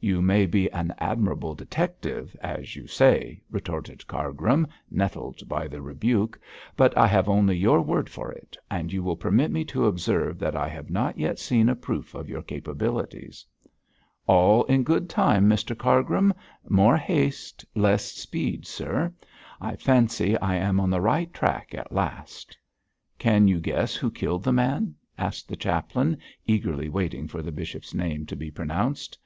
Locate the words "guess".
23.60-23.94